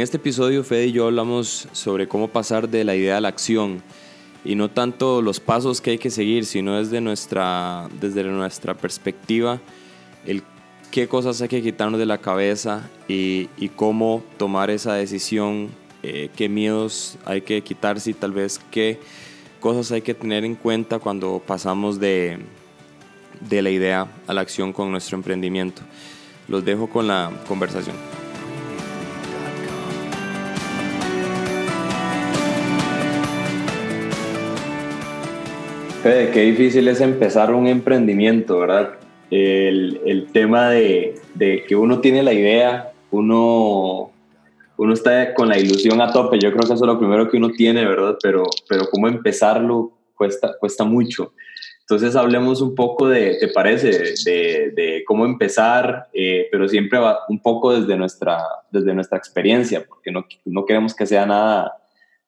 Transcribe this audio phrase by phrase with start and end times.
[0.00, 3.28] En este episodio, Fede y yo hablamos sobre cómo pasar de la idea a la
[3.28, 3.82] acción
[4.46, 9.60] y no tanto los pasos que hay que seguir, sino desde nuestra, desde nuestra perspectiva,
[10.24, 10.42] el
[10.90, 15.68] qué cosas hay que quitarnos de la cabeza y, cómo tomar esa decisión,
[16.02, 18.98] eh, qué miedos hay que quitarse y tal vez qué
[19.60, 22.38] cosas hay que tener en cuenta cuando pasamos de,
[23.50, 25.82] de la idea a la acción con nuestro emprendimiento.
[26.48, 28.19] Los dejo con la conversación.
[36.02, 38.94] Fede, qué difícil es empezar un emprendimiento, ¿verdad?
[39.30, 44.10] El, el tema de, de, que uno tiene la idea, uno,
[44.78, 47.36] uno está con la ilusión a tope, yo creo que eso es lo primero que
[47.36, 48.16] uno tiene, ¿verdad?
[48.22, 51.34] Pero, pero cómo empezarlo cuesta, cuesta mucho.
[51.80, 54.14] Entonces hablemos un poco de, ¿te parece?
[54.24, 58.38] De, de cómo empezar, eh, pero siempre va un poco desde nuestra,
[58.70, 61.74] desde nuestra experiencia, porque no, no queremos que sea nada,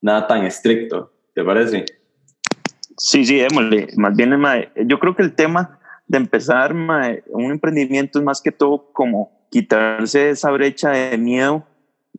[0.03, 1.87] nada tan estricto, ¿te parece?
[2.97, 3.89] Sí, sí, démosle.
[3.97, 4.33] Más bien,
[4.87, 10.31] yo creo que el tema de empezar un emprendimiento es más que todo como quitarse
[10.31, 11.67] esa brecha de miedo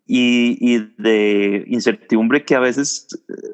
[0.06, 3.08] y, de incertidumbre que a veces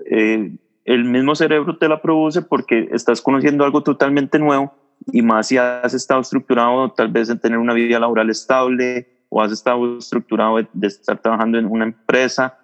[0.09, 0.51] eh,
[0.85, 4.73] el mismo cerebro te la produce porque estás conociendo algo totalmente nuevo
[5.11, 9.41] y más si has estado estructurado tal vez en tener una vida laboral estable o
[9.41, 12.57] has estado estructurado de, estar trabajando en una empresa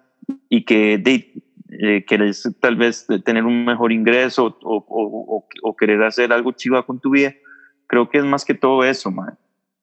[0.48, 1.32] y que de,
[1.70, 6.86] eh, querés tal vez tener un mejor ingreso o, o, o, querer hacer algo chiva
[6.86, 7.34] con tu vida,
[7.86, 9.36] creo que es más que todo eso, man.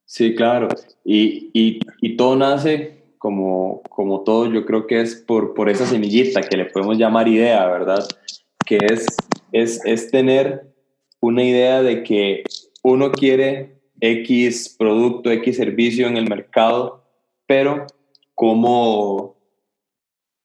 [0.06, 0.70] Sí, claro.
[1.03, 5.86] Y, y, y, todo nace como, como todo, yo creo que es por, por esa
[5.86, 8.06] semillita que le podemos llamar idea, ¿verdad?
[8.66, 9.06] Que es,
[9.52, 10.74] es, es tener
[11.19, 12.44] una idea de que
[12.84, 17.06] uno quiere X producto, X servicio en el mercado,
[17.46, 17.88] pero
[18.35, 19.38] cómo,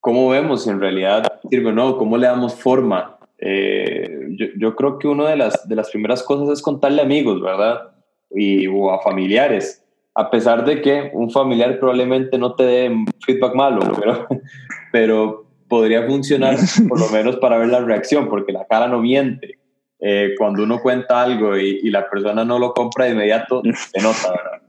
[0.01, 3.19] cómo vemos en realidad sirve no, cómo le damos forma.
[3.39, 7.05] Eh, yo, yo, creo que una de las, de las primeras cosas es contarle a
[7.05, 7.93] amigos, ¿verdad?
[8.31, 9.85] Y, o a familiares.
[10.15, 14.27] A pesar de que un familiar probablemente no te dé feedback malo, pero,
[14.93, 16.57] pero podría funcionar
[16.89, 19.59] por lo menos para ver la reacción, porque la cara no miente.
[20.01, 24.01] Eh, cuando uno cuenta algo y, y, la persona no lo compra de inmediato, se
[24.01, 24.63] nota, ¿verdad?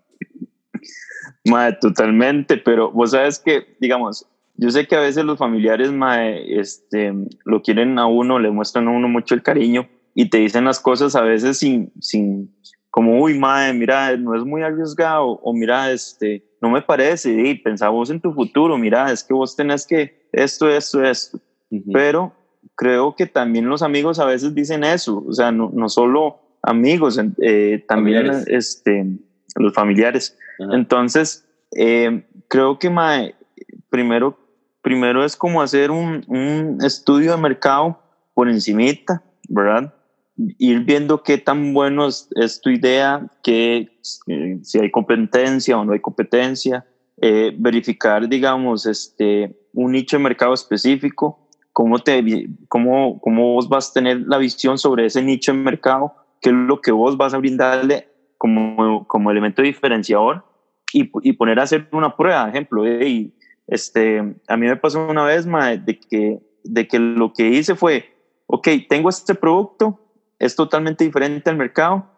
[1.46, 4.28] Madre, totalmente, pero vos sabes que, digamos,
[4.62, 5.90] yo sé que a veces los familiares
[6.48, 7.14] este,
[7.46, 10.82] lo quieren a uno, le muestran a uno mucho el cariño y te dicen las
[10.82, 12.54] cosas a veces sin, sin
[12.90, 17.56] como, uy, madre, mira, no es muy arriesgado, o mira, este, no me parece, y
[17.56, 21.40] pensamos en tu futuro, mira, es que vos tenés que esto, esto, esto.
[21.94, 22.34] Pero
[22.76, 27.18] creo que también los amigos a veces dicen eso, o sea, no, no solo amigos,
[27.42, 29.06] eh, también este,
[29.56, 30.38] los familiares.
[30.74, 31.48] Entonces,
[31.78, 33.36] eh, creo que, mae,
[33.90, 34.38] primero
[34.90, 38.00] primero es como hacer un, un estudio de mercado
[38.34, 39.94] por encimita, ¿verdad?
[40.58, 43.88] Ir viendo qué tan bueno es, tu idea, que,
[44.26, 46.88] eh, si hay competencia o no hay competencia,
[47.22, 53.92] eh, verificar, digamos, este, un nicho de mercado específico, cómo, te, cómo, cómo vos vas
[53.92, 57.36] a tener la visión sobre ese nicho de mercado, qué es lo que vos vas
[57.36, 58.08] a brindarle
[58.40, 60.44] como, como elemento diferenciador
[60.92, 63.36] y, y poner a hacer una prueba, ejemplo, y
[63.70, 68.16] este, a mí me pasó una vez, de que, de que lo que hice fue,
[68.48, 70.00] ok, tengo este producto,
[70.40, 72.10] es totalmente diferente al mercado,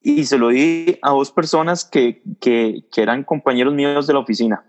[0.00, 4.64] y se lo di a dos personas que, que, eran compañeros míos de la oficina,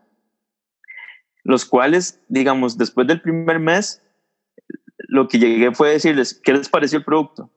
[1.43, 4.03] los cuales, digamos, después del primer mes,
[5.07, 7.49] lo que llegué fue decirles, ¿qué les pareció el producto?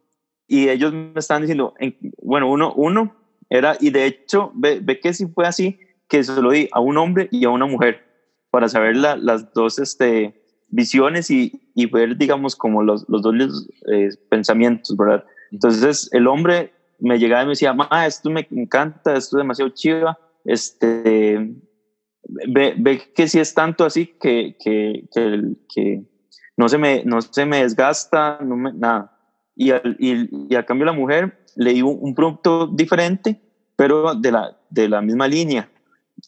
[0.46, 1.74] Y ellos me estaban diciendo,
[2.22, 3.14] bueno, uno, uno
[3.50, 6.80] era, y de hecho, ve, ve que sí fue así, que se lo di a
[6.80, 8.09] un hombre y a una mujer
[8.50, 10.34] para saber las dos este,
[10.68, 15.24] visiones y, y, ver, digamos, como los, los dos eh, pensamientos, ¿verdad?
[15.50, 19.70] Entonces, el hombre me llegaba y me decía, ma, esto me encanta, esto es demasiado
[19.70, 21.54] chiva, este,
[22.48, 25.42] ve, ve que si es tanto así que, que, que,
[25.72, 26.02] que,
[26.56, 29.16] no, se me, no se me desgasta, no me, nada.
[29.56, 33.40] Y, al, y, y a cambio la mujer le dio un producto diferente,
[33.76, 35.68] pero de la, de la misma línea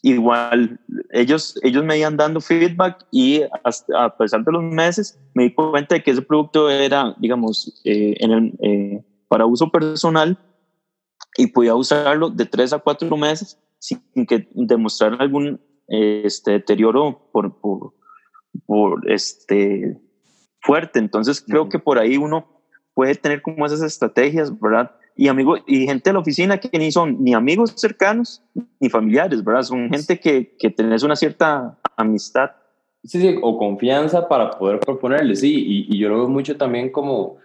[0.02, 0.80] igual
[1.10, 5.54] ellos, ellos me iban dando feedback y hasta, a pesar de los meses me di
[5.54, 10.38] cuenta de que ese producto era, digamos, eh, en el, eh, para uso personal
[11.36, 17.58] y podía usarlo de tres a cuatro meses sin que demostrar algún este, deterioro por,
[17.60, 17.94] por,
[18.66, 20.00] por este,
[20.60, 20.98] fuerte.
[20.98, 22.62] Entonces creo que por ahí uno
[22.94, 24.94] puede tener como esas estrategias, ¿verdad?
[25.16, 28.42] Y amigos y gente de la oficina que ni son ni amigos cercanos
[28.80, 29.62] ni familiares, ¿verdad?
[29.62, 32.50] Son gente que, que tenés una cierta amistad
[33.04, 36.90] sí, sí, o confianza para poder proponerle, sí, y, y, yo lo veo mucho también
[36.90, 37.36] como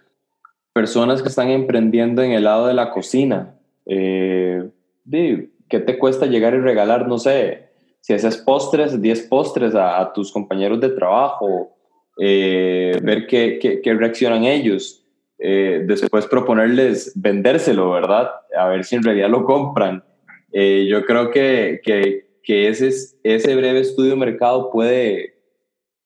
[0.73, 3.55] personas que están emprendiendo en el lado de la cocina.
[3.85, 4.69] Eh,
[5.09, 7.69] ¿Qué te cuesta llegar y regalar, no sé,
[7.99, 11.75] si haces postres, 10 postres a, tus compañeros de trabajo,
[12.19, 15.03] eh, ver qué, qué, qué, reaccionan ellos,
[15.39, 18.31] eh, después proponerles vendérselo, ¿verdad?
[18.57, 20.03] A ver si en realidad lo compran.
[20.51, 22.89] Eh, yo creo que, que, que, ese,
[23.23, 25.35] ese breve estudio de mercado puede,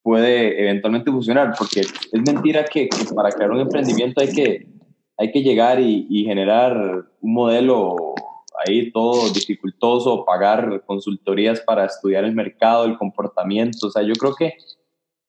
[0.01, 4.67] puede eventualmente funcionar, porque es mentira que, para crear un emprendimiento hay que,
[5.17, 6.75] hay que llegar y, generar
[7.21, 7.95] un modelo
[8.65, 13.87] ahí todo dificultoso, pagar consultorías para estudiar el mercado, el comportamiento.
[13.87, 14.55] O sea, yo creo que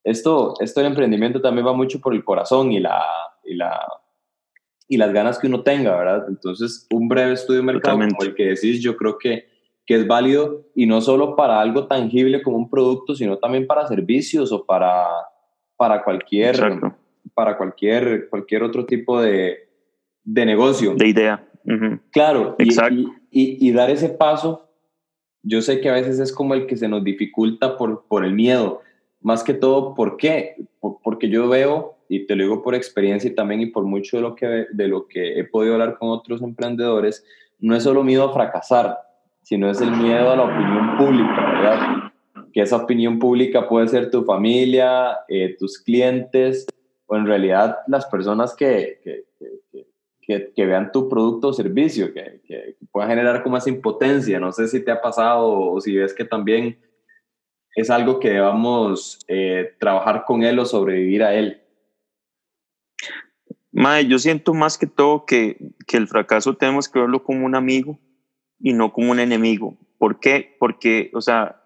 [0.02, 3.00] esto, esto del emprendimiento también va mucho por el corazón y, la,
[3.52, 3.86] y, la,
[4.88, 6.26] y las ganas que uno tenga, ¿verdad?
[6.28, 9.46] Entonces, un breve estudio de mercado como el que decís, yo creo que,
[9.86, 13.86] que es válido y no solo para algo tangible como un producto, sino también para
[13.86, 15.06] servicios o para,
[15.76, 16.56] para cualquier...
[17.34, 19.68] para cualquier, cualquier otro tipo de,
[20.24, 20.94] de negocio.
[20.94, 21.48] De idea.
[22.10, 23.12] Claro, Exacto.
[23.30, 24.68] Y, y, dar ese paso,
[25.42, 28.34] yo sé que a veces es como el que se nos dificulta por, por el
[28.34, 28.82] miedo.
[29.20, 30.56] Más que todo, ¿por qué?
[31.02, 34.22] porque yo veo, y te lo digo por experiencia y también y por mucho de
[34.22, 37.24] lo que, de lo que he podido hablar con otros emprendedores,
[37.58, 38.98] no es solo miedo a fracasar,
[39.40, 42.12] sino es el miedo a la opinión pública, ¿verdad?
[42.52, 46.66] Que esa opinión pública puede ser tu familia, eh, tus clientes,
[47.06, 49.24] o en realidad las personas que, que,
[50.20, 54.38] que, que, vean tu producto o servicio, que, que, pueda generar como esa impotencia.
[54.38, 56.78] No sé si te ha pasado o si ves que también
[57.74, 61.61] es algo que debamos eh, trabajar con él o sobrevivir a él.
[63.72, 67.54] Mae, yo siento más que todo que, que el fracaso tenemos que verlo como un
[67.54, 67.98] amigo
[68.60, 69.76] y no como un enemigo.
[69.98, 70.56] ¿Por qué?
[70.58, 71.62] Porque, o sea,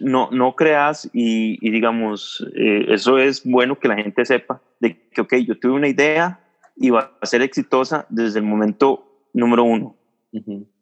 [0.00, 5.08] no, no creas y, y digamos, eh, eso es bueno que la gente sepa de
[5.10, 6.42] que, ok, yo tuve una idea,
[6.76, 9.96] y va a ser exitosa desde el momento número uno.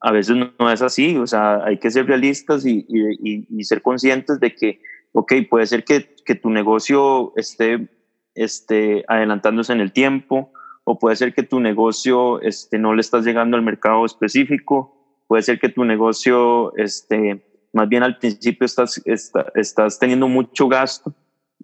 [0.00, 4.38] A veces no, es así, o sea, hay que ser realistas y, y, ser conscientes
[4.38, 4.80] de que,
[5.12, 7.88] ok, puede ser que, que, tu negocio esté,
[8.34, 10.52] esté adelantándose en el tiempo,
[10.84, 14.96] o puede ser que tu negocio este, no le estás llegando al mercado específico,
[15.26, 21.14] puede ser que tu negocio, este, más bien al principio estás, estás teniendo mucho gasto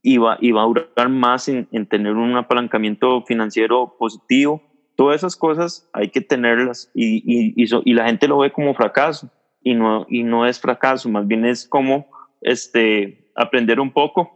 [0.02, 4.62] y va, y va a durar más en, en, tener un apalancamiento financiero positivo.
[4.94, 9.30] Todas esas cosas hay que tenerlas y, y, la gente lo ve como fracaso
[9.62, 12.06] y no, y no es fracaso, más bien es como
[12.40, 14.30] este, aprender un poco,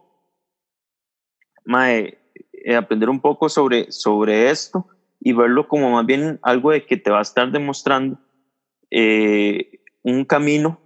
[1.64, 2.18] mae,
[2.64, 4.86] eh, aprender un poco sobre, sobre esto
[5.20, 8.18] y verlo como más bien algo de que te va a estar demostrando
[8.90, 10.80] eh, un camino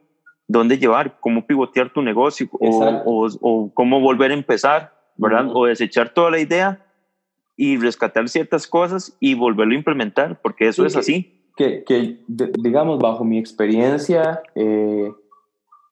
[0.46, 5.48] dónde llevar, cómo pivotear tu negocio o, o, cómo volver a empezar, ¿verdad?
[5.54, 6.84] O desechar toda la idea
[7.56, 11.40] y rescatar ciertas cosas y volverlo a implementar, porque eso es así.
[11.56, 12.18] Que, que
[12.58, 15.12] digamos, bajo mi experiencia, eh,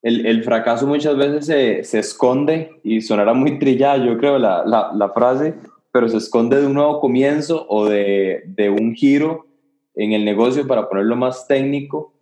[0.03, 4.65] el, el, fracaso muchas veces se, se, esconde y sonará muy trillada, yo creo, la,
[4.67, 5.55] la, la, frase,
[5.93, 9.47] pero se esconde de un nuevo comienzo o de, de un giro
[9.95, 12.13] en el negocio para ponerlo más técnico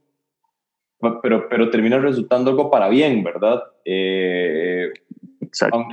[1.22, 3.62] pero, pero termina resultando algo para bien, ¿verdad?
[3.84, 4.92] Eh,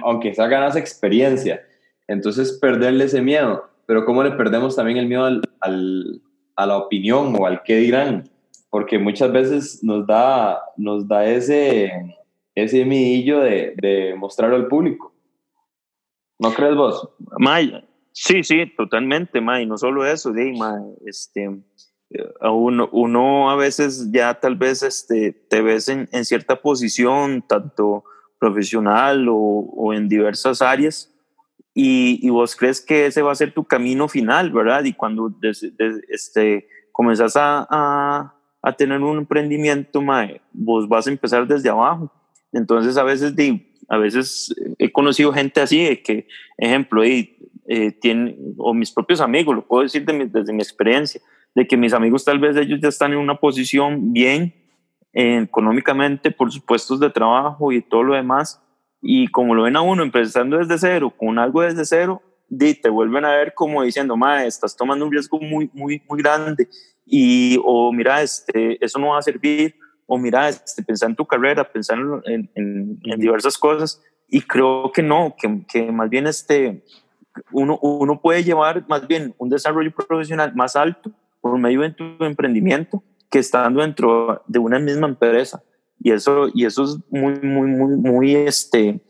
[0.03, 1.62] aunque sea ganas experiencia.
[2.07, 3.65] Entonces, perderle ese miedo.
[3.86, 6.22] Pero ¿cómo le perdemos también el miedo al, al,
[6.55, 8.29] a la opinión o al qué dirán?
[8.69, 11.91] Porque muchas veces nos da, nos da ese,
[12.53, 15.13] ese midillo de, de mostrarlo al público.
[16.39, 17.10] ¿No crees vos?
[17.39, 19.65] May, sí, sí, totalmente, May.
[19.65, 21.50] No solo eso, de, May, este,
[22.41, 28.03] uno, uno a veces ya tal vez este, te ves en, en cierta posición, tanto
[28.39, 31.13] profesional o, o en diversas áreas,
[31.74, 34.84] y, y, vos crees que ese va a ser tu camino final, ¿verdad?
[34.84, 35.32] Y cuando
[36.10, 42.12] este, comenzás a, a, a, tener un emprendimiento, mae, vos vas a empezar desde abajo.
[42.58, 43.34] Entonces a veces,
[43.88, 47.38] a veces he conocido gente así, de que, ejemplo, y,
[47.68, 51.22] eh, tiene, o mis propios amigos, lo puedo decir desde mi experiencia,
[51.54, 54.54] de que mis amigos tal vez ellos ya están en una posición bien
[55.14, 58.62] eh, económicamente por sus puestos de trabajo y todo lo demás,
[59.02, 63.26] y como lo ven a uno empezando desde cero, con algo desde cero, te vuelven
[63.26, 66.68] a ver como diciendo, ma, estás tomando un riesgo muy, muy, muy grande,
[67.06, 69.76] y, o mira, este, eso no va a servir,
[70.08, 74.92] o mira, este, pensar en tu carrera, pensar en, en, en diversas cosas, y creo
[74.92, 76.84] que no, que, que más bien este,
[77.52, 81.12] uno, uno puede llevar más bien un desarrollo profesional más alto
[81.42, 85.62] por medio de tu emprendimiento que estando dentro de una misma empresa.
[86.00, 89.02] Y eso, y eso es muy, muy, muy, muy, este,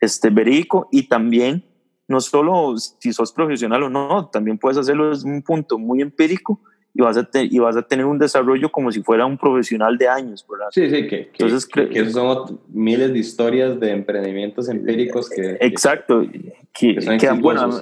[0.00, 1.64] este, verídico y también
[2.06, 6.60] no solo si sos profesional o no, también puedes hacerlo desde un punto muy empírico
[6.92, 10.08] y vas a, y vas a tener un desarrollo como si fuera un profesional de
[10.08, 10.66] años, ¿verdad?
[10.70, 15.56] Sí, sí, que, Entonces, que, esos son miles de historias de emprendimientos empíricos que...
[15.60, 16.22] Exacto,
[16.72, 17.80] que, que, bueno,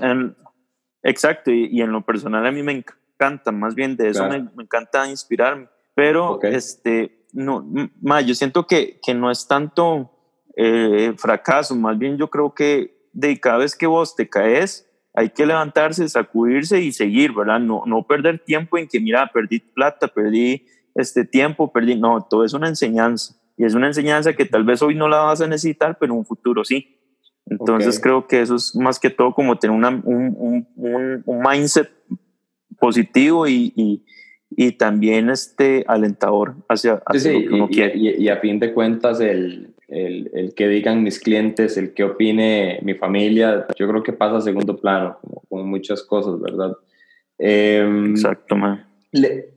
[1.03, 4.63] exacto, y, en lo personal a mí me encanta, más bien de eso me, me,
[4.63, 7.67] encanta inspirarme, pero este, no,
[8.01, 10.11] más, yo siento que, que no es tanto
[10.57, 14.88] eh, fracaso, más bien yo creo que de cada vez que vos te caes,
[15.19, 17.59] hay que levantarse, sacudirse y seguir, ¿verdad?
[17.59, 22.45] No, no perder tiempo en que, mira, perdí plata, perdí este tiempo, perdí, no, todo
[22.45, 23.35] es una enseñanza.
[23.57, 26.21] Y es una enseñanza que tal vez hoy no la vas a necesitar, pero en
[26.21, 27.01] un futuro sí.
[27.47, 30.37] Entonces creo que eso es más que todo como tener una, un,
[30.77, 31.91] un, un, mindset
[32.79, 34.05] positivo y, y,
[34.51, 37.99] y, también este alentador hacia, hacia lo que uno y, quiere.
[37.99, 42.79] Y, a fin de cuentas el, el, el, que digan mis clientes, el que opine
[42.83, 46.73] mi familia, yo creo que pasa a segundo plano, como, como muchas cosas, ¿verdad?
[47.39, 48.87] Eh, Exacto, man.
[49.13, 49.49] Le,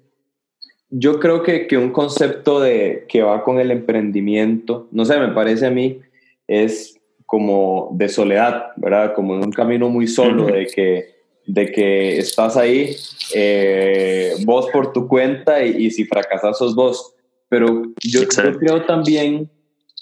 [0.90, 5.30] yo creo que, que, un concepto de, que va con el emprendimiento, no sé, me
[5.30, 6.00] parece a mí,
[6.48, 9.14] es como de soledad, ¿verdad?
[9.14, 12.96] Como en un camino muy solo, de, que, de que estás ahí,
[13.34, 17.16] eh, vos por tu cuenta y, y, si fracasas sos vos.
[17.48, 19.50] Pero yo, yo creo también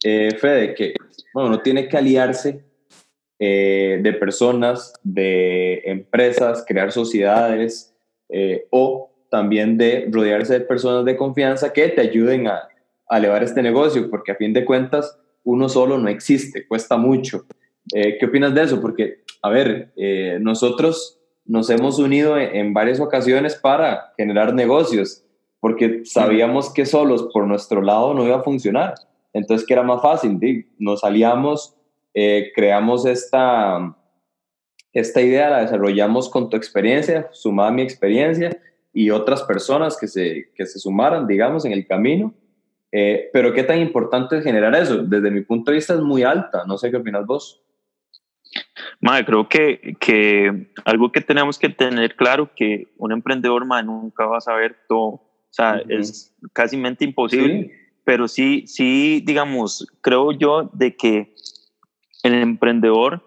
[0.03, 0.93] eh, Fede, que
[1.33, 2.63] bueno, uno tiene que aliarse
[3.41, 7.95] eh, de personas, de empresas, crear sociedades
[8.27, 12.67] eh, o también de rodearse de personas de confianza que te ayuden a,
[13.07, 17.45] a, elevar este negocio, porque a fin de cuentas uno solo no existe, cuesta mucho.
[17.93, 18.81] Eh, ¿Qué opinas de eso?
[18.81, 19.93] Porque, a ver,
[20.41, 25.23] nosotros nos hemos unido en, en varias ocasiones para generar negocios,
[25.61, 28.95] porque sabíamos que solos por nuestro lado no iba a funcionar.
[29.33, 30.67] Entonces, ¿qué era más fácil?
[30.77, 31.75] Nos salíamos,
[32.13, 33.95] eh, creamos esta,
[34.93, 38.59] esta idea, la desarrollamos con tu experiencia, sumada mi experiencia
[38.93, 42.33] y otras personas que se, que se sumaran, digamos, en el camino.
[42.91, 45.03] Eh, pero qué tan importante es generar eso.
[45.03, 46.63] Desde mi punto de vista es muy alta.
[46.65, 47.61] No sé qué opinas vos.
[48.99, 54.25] Madre, creo que, que algo que tenemos que tener claro que un emprendedor madre, nunca
[54.25, 55.05] va a saber todo.
[55.07, 55.99] O sea, uh -huh.
[55.99, 57.63] es casi imposible.
[57.63, 57.71] ¿Sí?
[58.09, 61.35] Pero sí, sí, digamos, creo yo de que
[62.23, 63.21] el emprendedor,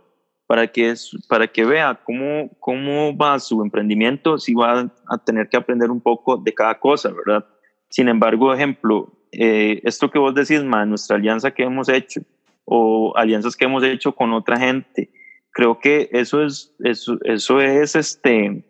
[0.48, 0.92] para que,
[1.28, 6.00] para que vea cómo, cómo va su emprendimiento, sí va a tener que aprender un
[6.00, 7.46] poco de cada cosa, ¿verdad?
[7.90, 12.22] Sin embargo, ejemplo, eh, esto que vos decís, ma, nuestra alianza que hemos hecho
[12.64, 15.12] o alianzas que hemos hecho con otra gente,
[15.52, 18.64] creo que eso es, eso, eso es este,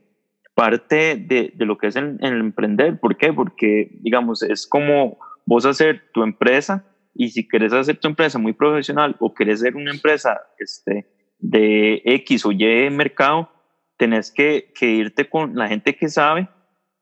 [0.52, 3.00] parte de, de lo que es el emprender.
[3.00, 3.33] ¿Por qué?
[3.33, 6.84] Porque, digamos, es como vos hacer tu empresa
[7.14, 11.06] y si querés hacer tu empresa muy profesional o querés ser una empresa este,
[11.38, 13.50] de X o Y mercado,
[13.99, 16.49] tenés que, que, irte con la gente que sabe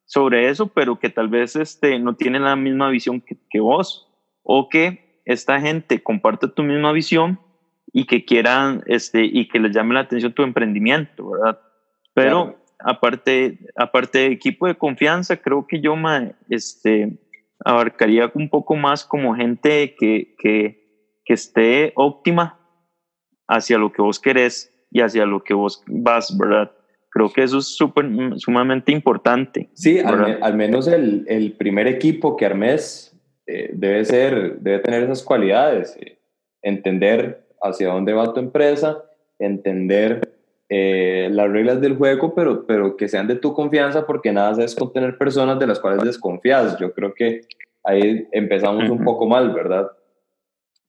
[0.05, 4.09] sobre eso, pero que tal vez este, no tiene la misma visión que, que vos
[4.43, 7.41] o que esta gente comparte tu misma visión
[7.93, 11.61] y que quieran este, y que les llame la atención tu emprendimiento, ¿verdad?
[12.15, 12.65] Pero claro.
[12.81, 15.95] aparte, aparte de equipo de confianza, creo que yo,
[16.49, 17.19] este,
[17.65, 22.59] abarcaría un poco más como gente que, que, que esté óptima
[23.49, 26.73] hacia lo que vos querés y hacia lo que vos vas, ¿verdad?
[27.11, 29.69] Creo que eso es super, sumamente importante.
[29.75, 35.03] Sí, al, al, menos el, el, primer equipo que armes eh, debe, ser, debe tener
[35.03, 35.97] esas cualidades.
[36.01, 36.21] Eh,
[36.63, 39.05] entender hacia dónde va tu empresa,
[39.39, 40.30] entender
[40.73, 44.77] eh, las reglas del juego, pero, pero que sean de tu confianza, porque nada es
[44.77, 46.79] contener personas de las cuales desconfías.
[46.79, 47.41] Yo creo que
[47.83, 48.99] ahí empezamos uh -huh.
[48.99, 49.91] un poco mal, ¿verdad?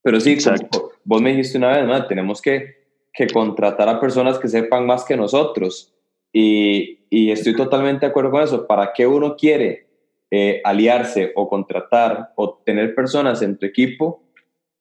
[0.04, 0.38] Pero sí,
[0.70, 2.06] como vos me dijiste una vez, ¿no?
[2.06, 2.76] tenemos que,
[3.12, 5.94] que contratar a personas que sepan más que nosotros.
[6.32, 8.68] Y, y estoy totalmente de acuerdo con eso.
[8.68, 9.88] ¿Para qué uno quiere
[10.30, 14.24] eh, aliarse o contratar o tener personas en tu equipo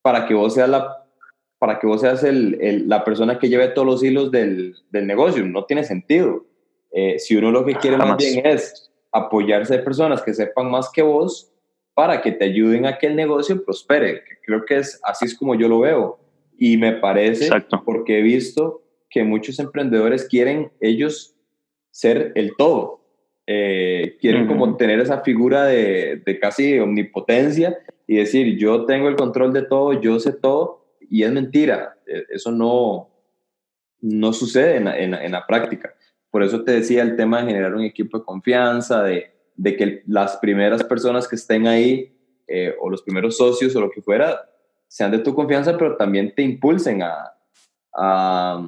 [0.02, 0.99] para que vos seas la
[1.60, 5.06] para que vos seas el, el, la persona que lleve todos los hilos del, del
[5.06, 5.44] negocio.
[5.44, 6.46] No tiene sentido.
[6.90, 8.14] Eh, si uno lo que quiere Jamás.
[8.14, 11.52] más bien es apoyarse de personas que sepan más que vos
[11.92, 14.22] para que te ayuden a que el negocio prospere.
[14.42, 16.18] Creo que es así es como yo lo veo.
[16.56, 17.82] Y me parece, Exacto.
[17.84, 21.36] porque he visto que muchos emprendedores quieren ellos
[21.90, 23.02] ser el todo.
[23.46, 24.48] Eh, quieren uh -huh.
[24.48, 27.76] como tener esa figura de, de casi omnipotencia
[28.06, 30.79] y decir, yo tengo el control de todo, yo sé todo,
[31.10, 33.10] y es mentira, e, eso no,
[34.00, 35.92] no sucede en, en, la práctica.
[36.30, 40.02] Por eso te decía el tema de generar un equipo de confianza, de, de que
[40.06, 44.48] las primeras personas que estén ahí, eh, o los primeros socios o lo que fuera,
[44.86, 47.34] sean de tu confianza, pero también te impulsen a,
[47.94, 48.66] a,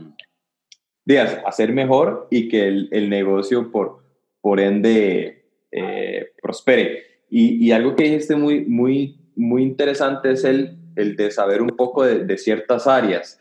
[1.46, 4.02] hacer mejor y que el, negocio por,
[4.40, 7.04] por ende eh, prospere.
[7.28, 12.04] Y, algo que dijiste muy, muy, muy interesante es el, el de saber un poco
[12.04, 13.40] de, ciertas áreas.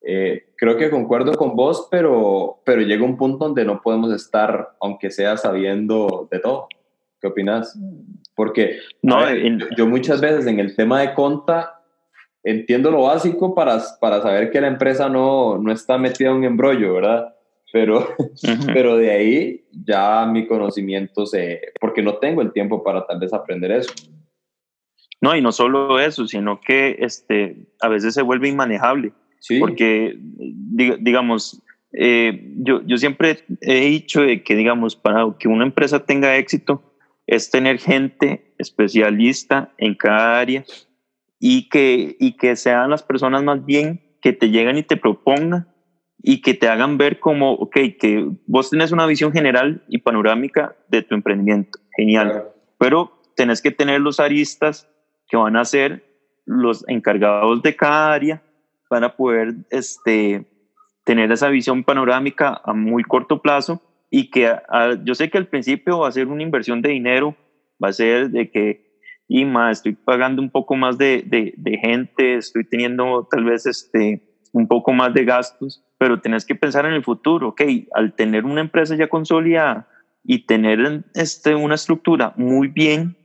[0.00, 4.70] Eh, creo que concuerdo con vos, pero, pero llega un punto donde no podemos estar,
[4.80, 6.68] aunque sea sabiendo de todo.
[7.20, 7.78] ¿Qué opinas?
[8.34, 9.20] Porque no,
[9.76, 11.82] yo muchas veces en el tema de conta
[12.42, 16.44] entiendo lo básico para, para saber que la empresa no, no está metida en un
[16.44, 17.34] embrollo, ¿verdad?
[17.72, 18.08] Pero,
[18.66, 21.72] pero de ahí ya mi conocimiento se...
[21.80, 23.92] porque no tengo el tiempo para tal vez aprender eso.
[25.22, 29.12] No, y no solo eso, sino que este, a veces se vuelve inmanejable.
[29.38, 29.60] Sí.
[29.60, 31.62] Porque, digamos,
[31.92, 36.82] eh, yo, yo siempre he dicho de que, digamos, para que una empresa tenga éxito,
[37.28, 40.64] es tener gente especialista en cada área
[41.38, 45.68] y que, y que sean las personas más bien que te llegan y te propongan
[46.20, 50.76] y que te hagan ver como, ok, que vos tenés una visión general y panorámica
[50.88, 52.48] de tu emprendimiento, genial,
[52.78, 54.88] pero tenés que tener los aristas
[55.32, 56.04] que van a ser
[56.44, 58.42] los encargados de cada área
[58.90, 60.46] para poder este,
[61.04, 64.54] tener esa visión panorámica a muy corto plazo y que
[65.04, 67.34] yo sé que al principio va a ser una inversión de dinero,
[67.82, 72.34] va a ser de que, y más, estoy pagando un poco más de, de, gente,
[72.34, 76.92] estoy teniendo tal vez este, un poco más de gastos, pero tenés que pensar en
[76.92, 77.62] el futuro, ok,
[77.94, 79.88] al tener una empresa ya consolidada
[80.22, 83.16] y tener este, una estructura muy bien,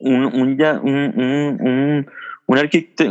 [0.00, 2.06] un, un, un,
[2.46, 2.68] una,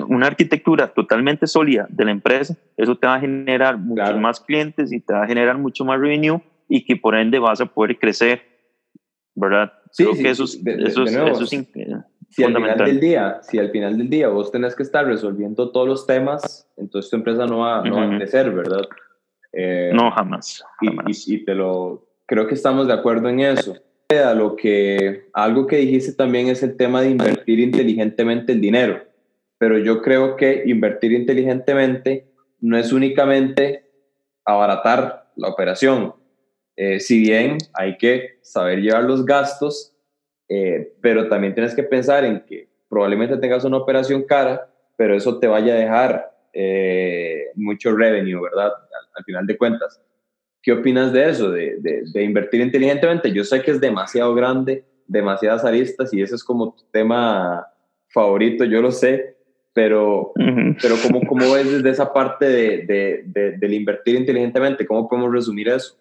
[0.07, 4.91] una, arquitectura totalmente sólida de la empresa, eso te va a generar muchos más clientes
[4.91, 7.97] y te va a generar mucho más revenue y que por ende vas a poder
[7.97, 8.41] crecer,
[9.35, 9.71] ¿verdad?
[9.91, 11.67] Sí, Creo que eso, es, eso, eso es
[12.29, 15.71] si al final del día, si al final del día vos tenés que estar resolviendo
[15.71, 18.87] todos los temas, entonces tu empresa no va, no va a crecer, ¿verdad?
[19.51, 20.63] Eh, no, jamás.
[20.81, 23.75] Y, y, te lo, creo que estamos de acuerdo en eso.
[24.09, 29.03] A lo que, algo que dijiste también es el tema de invertir inteligentemente el dinero,
[29.59, 32.27] pero yo creo que invertir inteligentemente
[32.59, 33.85] no es únicamente
[34.43, 36.15] abaratar la operación,
[36.75, 39.93] eh, si bien hay que saber llevar los gastos,
[40.47, 45.39] eh, pero también tienes que pensar en que probablemente tengas una operación cara, pero eso
[45.39, 48.71] te vaya a dejar eh, mucho revenue, ¿verdad?
[49.13, 50.01] Al, final de cuentas.
[50.61, 53.31] ¿Qué opinas de eso, de, de, invertir inteligentemente?
[53.31, 57.65] Yo sé que es demasiado grande, demasiadas aristas y ese es como tu tema
[58.09, 59.37] favorito, yo lo sé,
[59.73, 60.33] pero,
[60.81, 64.85] pero ¿cómo, ¿cómo ves desde esa parte de, del invertir inteligentemente?
[64.85, 65.95] ¿Cómo podemos resumir eso?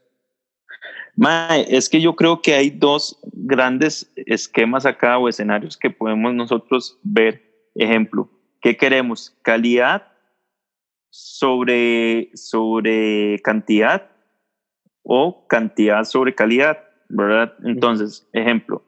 [1.14, 6.34] Mae, es que yo creo que hay dos grandes esquemas acá o escenarios que podemos
[6.34, 7.42] nosotros ver.
[7.74, 9.36] Ejemplo, ¿qué queremos?
[9.42, 10.08] ¿Calidad
[11.10, 14.10] sobre, sobre cantidad
[15.10, 16.78] o cantidad sobre calidad?
[17.08, 17.54] ¿Verdad?
[17.64, 18.84] Entonces, ejemplo,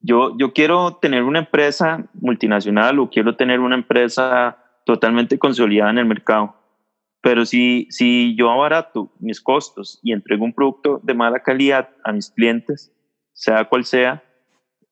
[0.00, 5.98] yo, yo quiero tener una empresa multinacional o quiero tener una empresa totalmente consolidada en
[5.98, 6.54] el mercado.
[7.22, 12.12] Pero si, si yo abarato mis costos y entrego un producto de mala calidad a
[12.12, 12.92] mis clientes,
[13.32, 14.22] sea cual sea,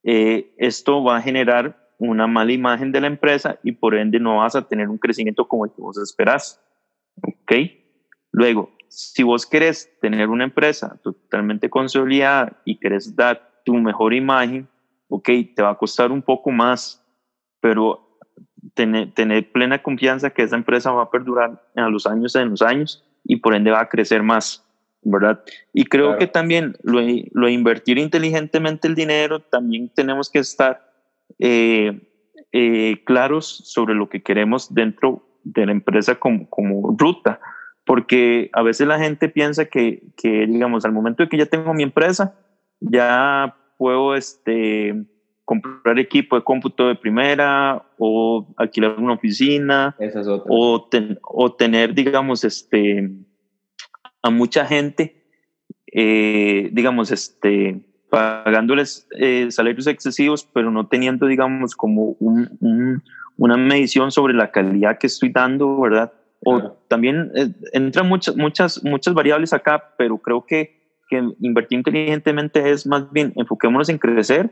[0.02, 4.38] eh, esto va a generar una mala imagen de la empresa y por ende no
[4.38, 6.64] vas a tener un crecimiento como el que vos esperás.
[7.22, 7.52] ¿Ok?
[8.32, 14.68] Luego, si vos querés tener una empresa totalmente consolidada y querés dar tu mejor imagen,
[15.08, 17.00] ok, te va a costar un poco más,
[17.60, 18.18] pero
[18.74, 22.62] tener, tener plena confianza que esa empresa va a perdurar a los años en los
[22.62, 24.66] años y por ende va a crecer más,
[25.02, 25.40] ¿verdad?
[25.72, 27.00] Y creo que también lo,
[27.32, 30.92] lo, invertir inteligentemente el dinero, también tenemos que estar
[31.38, 32.00] eh,
[32.50, 37.38] eh, claros sobre lo que queremos dentro de la empresa como, como ruta,
[37.90, 41.74] porque a veces la gente piensa que, que, digamos, al momento de que ya tengo
[41.74, 42.36] mi empresa,
[42.78, 44.94] ya puedo, este,
[45.44, 49.96] comprar equipo de cómputo de primera o alquilar una oficina
[50.48, 50.88] o,
[51.22, 53.10] o, tener, digamos, este,
[54.22, 55.24] a mucha gente,
[55.92, 63.02] eh, digamos, este, pagándoles eh, salarios excesivos, pero no teniendo, digamos, como un,
[63.36, 66.12] una medición sobre la calidad que estoy dando, ¿verdad?
[66.44, 72.70] O también eh, entran muchas, muchas, muchas variables acá, pero creo que, que invertir inteligentemente
[72.70, 74.50] es más bien enfoquémonos en crecer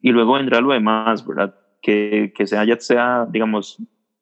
[0.00, 1.54] y luego vendrá lo demás, ¿verdad?
[1.82, 3.78] Que, que sea, ya sea, digamos,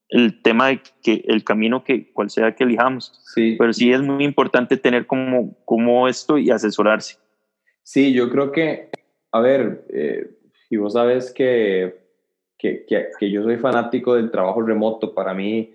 [0.09, 3.13] el tema de que el camino que cual sea que elijamos.
[3.35, 3.57] Sí.
[3.59, 7.17] Pero sí es muy importante tener como, como esto y asesorarse.
[7.83, 8.91] Sí, yo creo que,
[9.33, 10.31] a ver, eh,
[10.71, 11.99] y vos sabes que,
[12.59, 15.75] que, que, yo soy fanático del trabajo remoto, para mí,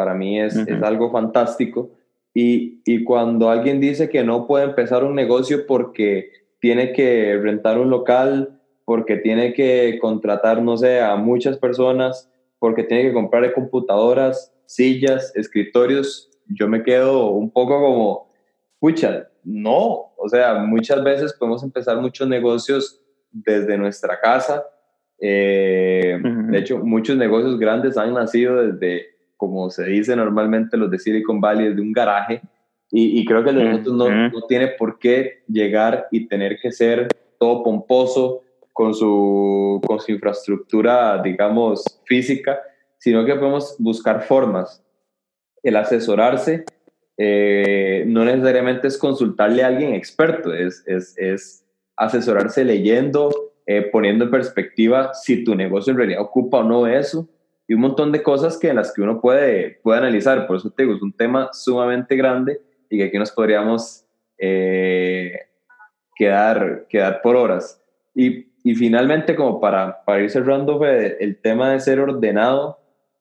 [0.00, 1.90] para mí es, es algo fantástico.
[2.32, 7.78] Y, y, cuando alguien dice que no puede empezar un negocio porque tiene que rentar
[7.78, 13.52] un local, porque tiene que contratar, no sé, a muchas personas, porque tiene que comprar
[13.52, 18.32] computadoras, sillas, escritorios, yo me quedo un poco como,
[18.78, 24.64] pucha, no, o sea, muchas veces podemos empezar muchos negocios desde nuestra casa.
[25.20, 30.98] Eh, de hecho, muchos negocios grandes han nacido desde, como se dice normalmente, los de
[30.98, 32.42] Silicon Valley, desde un garaje.
[32.92, 36.72] Y, creo que el de nosotros no, no, tiene por qué llegar y tener que
[36.72, 42.60] ser todo pomposo con su, con su infraestructura, digamos, física,
[42.98, 44.84] sino que podemos buscar formas.
[45.62, 46.64] El asesorarse
[47.16, 51.64] eh, no necesariamente es consultarle a alguien experto, es, es, es
[51.96, 53.30] asesorarse leyendo,
[53.66, 57.28] eh, poniendo en perspectiva si tu negocio en realidad ocupa o no eso,
[57.70, 60.48] y un montón de cosas que en las que uno puede, puede analizar.
[60.48, 64.04] Por eso te digo, es un tema sumamente grande y que aquí nos podríamos
[64.38, 65.38] eh,
[66.16, 67.80] quedar, quedar por horas.
[68.12, 72.80] Y, y finalmente, como para, para ir cerrando, el tema de ser ordenado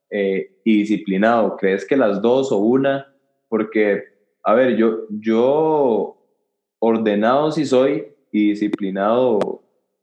[0.09, 3.13] eh, y disciplinado, ¿crees que las dos o una?
[3.49, 4.01] Porque,
[4.41, 6.17] a ver, yo, yo
[6.79, 9.61] ordenado sí soy y disciplinado,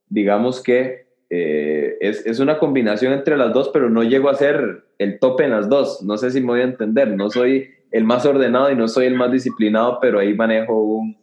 [0.09, 4.85] digamos que eh, es, es, una combinación entre las dos, pero no llego a ser
[4.99, 6.03] el tope en las dos.
[6.03, 7.09] No sé si me voy a entender.
[7.17, 11.17] No soy el más ordenado y no soy el más disciplinado, pero ahí manejo un,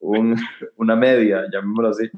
[0.00, 0.36] un
[0.76, 2.10] una media, llamémoslo así.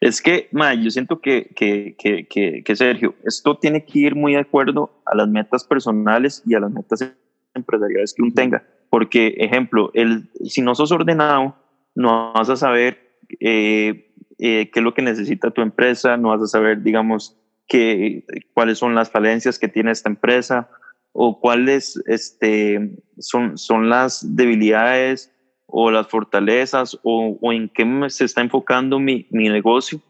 [0.00, 4.32] Es que, ma, yo siento que, que, que, que, Sergio, esto tiene que ir muy
[4.32, 7.14] de acuerdo a las metas personales y a las metas
[7.54, 8.64] empresariales que uno tenga.
[8.90, 11.54] Porque, ejemplo, el, si no sos ordenado,
[11.94, 14.11] no vas a saber eh,
[14.44, 18.24] eh, qué es lo que necesita tu empresa, no vas a saber, digamos, qué,
[18.54, 20.68] cuáles son las falencias que tiene esta empresa
[21.12, 25.32] o cuáles este, son, son las debilidades
[25.66, 30.00] o las fortalezas o, o en qué se está enfocando mi, mi, negocio.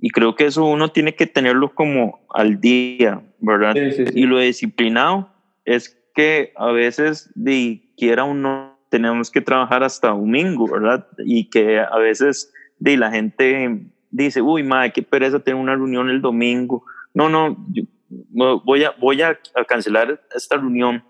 [0.00, 3.76] Y creo que eso uno tiene que tenerlo como al día, ¿verdad?
[3.76, 5.28] Y lo disciplinado
[5.66, 11.06] es que a veces, de quiera uno, tenemos que trabajar hasta domingo, ¿verdad?
[11.18, 16.10] Y que a veces de la gente dice, uy, madre, qué pereza tener una reunión
[16.10, 16.84] el domingo.
[17.14, 17.56] No, no,
[18.64, 21.04] voy, a, voy a cancelar esta reunión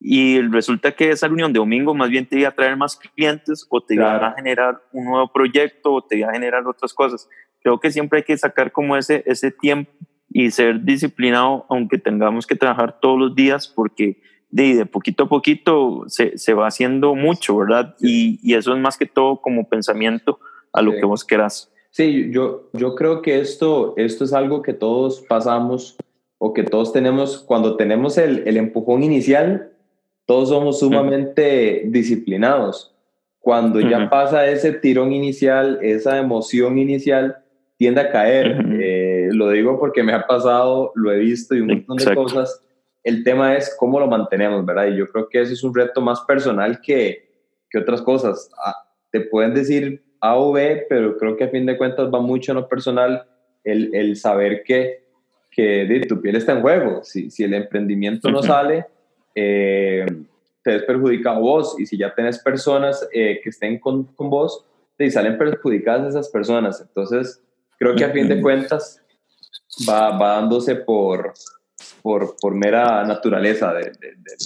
[0.00, 3.64] y resulta que esa reunión de domingo más bien te iba a traer más clientes
[3.70, 7.28] o te iba a generar un nuevo proyecto o te iba a generar otras cosas.
[7.62, 9.92] Creo que siempre hay que sacar como ese, ese tiempo
[10.30, 15.28] y ser disciplinado, aunque tengamos que trabajar todos los días, porque de, de poquito a
[15.28, 17.94] poquito se, se, va haciendo mucho, ¿verdad?
[18.00, 20.40] Y, y, eso es más que todo como pensamiento
[20.74, 21.72] a lo que vos querás.
[21.90, 25.96] Sí, yo, yo creo que esto, esto es algo que todos pasamos
[26.38, 29.70] o que todos tenemos cuando tenemos el, el empujón inicial
[30.26, 32.94] todos somos sumamente disciplinados.
[33.40, 37.36] Cuando ya pasa ese tirón inicial, esa emoción inicial,
[37.76, 38.64] tiende a caer.
[38.80, 42.62] Eh, lo digo porque me ha pasado, lo he visto y un montón de cosas.
[43.02, 44.88] El tema es cómo lo mantenemos, ¿verdad?
[44.88, 47.28] Y yo creo que ese es un reto más personal que,
[47.68, 48.50] que otras cosas.
[48.64, 48.74] Ah,
[49.10, 52.52] te pueden decir A o B, pero creo que a fin de cuentas va mucho
[52.52, 53.26] en lo personal
[53.62, 55.04] el, el saber que,
[55.50, 57.04] que tu piel está en juego.
[57.04, 58.86] Si, si el emprendimiento no sale,
[59.34, 60.06] eh,
[60.62, 64.64] te ves perjudicado vos y si ya tenés personas eh, que estén con, con vos,
[64.96, 66.80] te salen perjudicadas esas personas.
[66.80, 67.42] Entonces,
[67.78, 69.02] creo que a fin de cuentas
[69.86, 71.34] va, va dándose por,
[72.00, 73.92] por, por mera naturaleza de,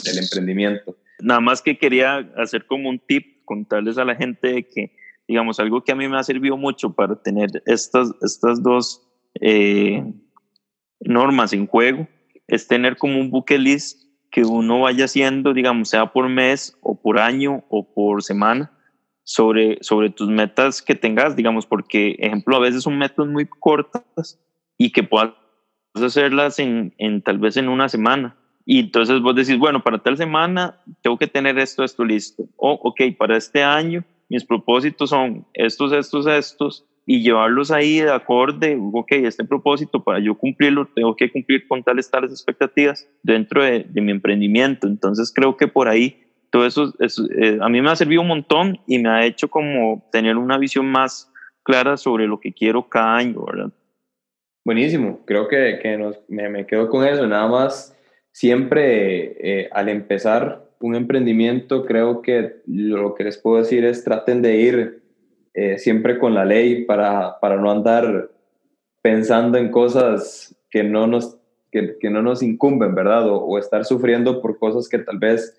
[0.05, 0.97] del emprendimiento.
[1.21, 4.98] Nada más que quería hacer como un tip, contarles a la gente que,
[5.29, 9.07] digamos, algo que a mí me ha servido mucho para tener estas, estas dos
[9.41, 10.03] eh,
[11.01, 12.09] normas en juego,
[12.47, 17.01] es tener como un bucket list que uno vaya haciendo, digamos, sea por mes o
[17.01, 18.73] por año o por semana,
[19.23, 24.41] sobre, sobre tus metas que tengas, digamos, porque, ejemplo, a veces son metas muy cortas
[24.79, 25.35] y que puedas
[25.95, 28.39] hacerlas en, en tal vez en una semana.
[28.65, 32.45] Y entonces vos decís, bueno, para tal semana tengo que tener esto, esto listo.
[32.57, 38.13] O, ok, para este año mis propósitos son estos, estos, estos y llevarlos ahí de
[38.13, 43.65] acorde, ok, este propósito para yo cumplirlo, tengo que cumplir con tales, tales expectativas dentro
[43.65, 44.87] de, mi emprendimiento.
[44.87, 48.79] Entonces creo que por ahí todo eso, eh, a mí me ha servido un montón
[48.87, 53.17] y me ha hecho como tener una visión más clara sobre lo que quiero cada
[53.17, 53.73] año, ¿verdad?
[54.63, 57.99] Buenísimo, creo que, que me, quedo con eso, nada más
[58.33, 64.43] siempre eh, al empezar un emprendimiento, creo que lo que les puedo decir es traten
[64.43, 65.03] de ir
[65.55, 68.31] eh, siempre con la ley para, para no andar
[69.03, 71.39] pensando en cosas que no nos
[71.71, 73.29] que, que no nos incumben, ¿verdad?
[73.29, 75.55] O, estar sufriendo por cosas que tal vez,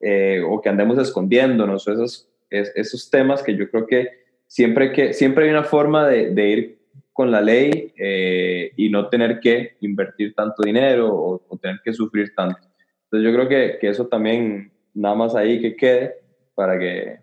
[0.00, 4.08] eh, o que andemos escondiéndonos, o esos, esos temas que yo creo que
[4.48, 6.82] siempre, que, siempre hay una forma de, de ir
[7.12, 12.34] con la ley eh, y no tener que invertir tanto dinero o, tener que sufrir
[12.34, 12.71] tanto.
[13.12, 16.14] Entonces yo creo que, que, eso también, nada más ahí que quede
[16.54, 17.18] para que,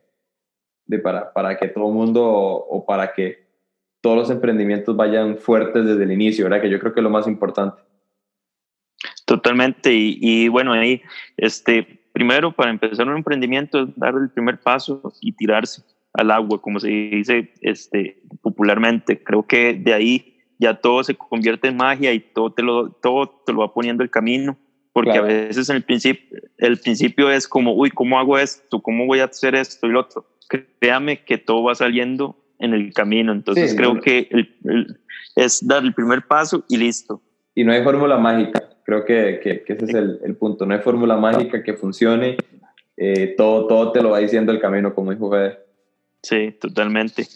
[0.85, 3.47] de, para, para que todo el mundo o para que
[3.99, 6.61] todos los emprendimientos vayan fuertes desde el inicio, ¿verdad?
[6.61, 7.81] Que yo creo que es lo más importante.
[9.25, 9.89] Totalmente.
[9.91, 11.01] Y, bueno, ahí,
[11.37, 15.81] este, primero, para empezar un emprendimiento, es dar el primer paso y tirarse
[16.13, 19.23] al agua, como se dice este, popularmente.
[19.23, 23.41] Creo que de ahí ya todo se convierte en magia y todo te lo, todo
[23.43, 24.55] te lo va poniendo el camino.
[25.03, 28.81] Porque a veces en el principio, el principio es como, uy, ¿cómo hago esto?
[28.81, 30.25] ¿Cómo voy a hacer esto y lo otro?
[30.79, 33.31] Créame que todo va saliendo en el camino.
[33.31, 34.29] Entonces creo que
[35.35, 37.21] es dar el primer paso y listo.
[37.55, 38.69] Y no hay fórmula mágica.
[38.85, 40.65] Creo que, que, ese es el, el, punto.
[40.65, 42.37] No hay fórmula mágica que funcione.
[42.97, 45.59] Eh, todo, todo te lo va diciendo el camino, como dijo Fede.
[46.21, 47.27] Sí, totalmente.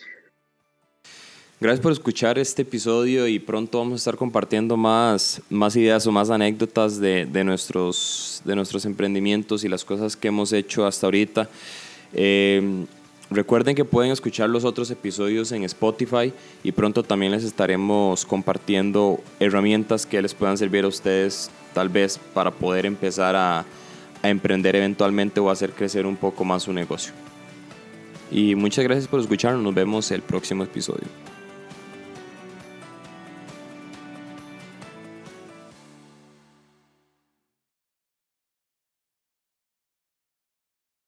[1.64, 6.12] Gracias por escuchar este episodio y pronto vamos a estar compartiendo más, más ideas o
[6.12, 11.08] más anécdotas de, de nuestros, de nuestros emprendimientos y las cosas que hemos hecho hasta
[11.08, 11.48] ahorita.
[12.12, 12.86] Eh,
[13.30, 16.34] Recuerden que pueden escuchar los otros episodios en Spotify
[16.66, 22.20] y pronto también les estaremos compartiendo herramientas que les puedan servir a ustedes tal vez
[22.34, 23.64] para poder empezar a,
[24.22, 27.14] a emprender eventualmente o hacer crecer un poco más su negocio.
[28.30, 31.08] Y muchas gracias por escucharnos, nos vemos el próximo episodio.